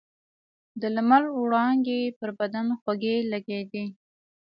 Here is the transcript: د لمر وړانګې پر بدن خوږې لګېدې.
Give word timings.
د 0.81 0.83
لمر 0.95 1.23
وړانګې 1.41 2.01
پر 2.19 2.29
بدن 2.39 2.67
خوږې 2.79 3.17
لګېدې. 3.31 3.85